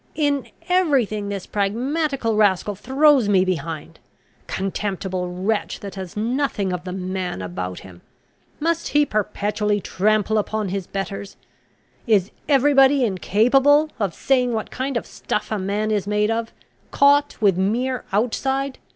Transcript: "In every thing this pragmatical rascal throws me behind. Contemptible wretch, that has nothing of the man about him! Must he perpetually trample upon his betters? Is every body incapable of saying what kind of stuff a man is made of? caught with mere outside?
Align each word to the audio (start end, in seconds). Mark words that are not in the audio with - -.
"In 0.15 0.47
every 0.67 1.05
thing 1.05 1.29
this 1.29 1.45
pragmatical 1.45 2.35
rascal 2.35 2.73
throws 2.73 3.29
me 3.29 3.45
behind. 3.45 3.99
Contemptible 4.47 5.29
wretch, 5.31 5.79
that 5.81 5.93
has 5.93 6.17
nothing 6.17 6.73
of 6.73 6.85
the 6.85 6.91
man 6.91 7.39
about 7.39 7.81
him! 7.81 8.01
Must 8.59 8.87
he 8.87 9.05
perpetually 9.05 9.79
trample 9.79 10.39
upon 10.39 10.69
his 10.69 10.87
betters? 10.87 11.37
Is 12.07 12.31
every 12.49 12.73
body 12.73 13.05
incapable 13.05 13.91
of 13.99 14.15
saying 14.15 14.53
what 14.53 14.71
kind 14.71 14.97
of 14.97 15.05
stuff 15.05 15.51
a 15.51 15.59
man 15.59 15.91
is 15.91 16.07
made 16.07 16.31
of? 16.31 16.51
caught 16.89 17.39
with 17.39 17.55
mere 17.55 18.03
outside? 18.11 18.79